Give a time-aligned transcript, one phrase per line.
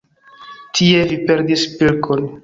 [0.79, 2.25] Tie vi perdis pilkon.